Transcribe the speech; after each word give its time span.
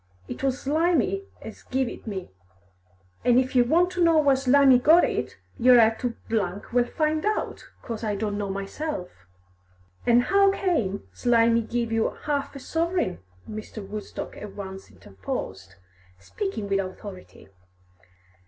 It 0.27 0.41
was 0.41 0.59
Slimy 0.59 1.25
as 1.43 1.61
give 1.61 1.87
it 1.87 2.07
me, 2.07 2.31
an' 3.23 3.37
if 3.37 3.55
yer 3.55 3.63
want 3.65 3.91
to 3.91 4.03
know 4.03 4.17
where 4.17 4.35
Slimy 4.35 4.79
got 4.79 5.03
it, 5.03 5.37
yer 5.59 5.75
'll 5.75 5.79
'ave 5.79 5.97
to 5.97 6.15
well 6.73 6.85
find 6.85 7.23
out, 7.23 7.65
'cos 7.83 8.03
I 8.03 8.15
don't 8.15 8.35
know 8.39 8.49
myself." 8.49 9.11
"And 10.07 10.23
how 10.23 10.51
came 10.53 11.07
Slimy 11.13 11.61
to 11.61 11.67
give 11.67 11.91
you 11.91 12.09
half 12.23 12.55
a 12.55 12.59
sovereign?" 12.59 13.19
Mr. 13.47 13.87
Woodstock 13.87 14.35
at 14.37 14.55
once 14.55 14.89
interposed, 14.89 15.75
speaking 16.17 16.67
with 16.67 16.79
authority. 16.79 17.49